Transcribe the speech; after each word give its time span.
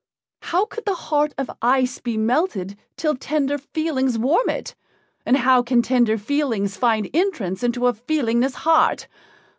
How 0.41 0.65
could 0.65 0.85
the 0.85 0.95
heart 0.95 1.35
of 1.37 1.51
ice 1.61 1.99
be 1.99 2.17
melted 2.17 2.75
till 2.97 3.13
tender 3.15 3.59
feelings 3.59 4.17
warm 4.17 4.49
it, 4.49 4.73
and 5.27 5.37
how 5.37 5.61
can 5.61 5.83
tender 5.83 6.17
feelings 6.17 6.75
find 6.75 7.07
entrance 7.13 7.61
into 7.61 7.85
a 7.85 7.93
feelingless 7.93 8.55
heart? 8.65 9.07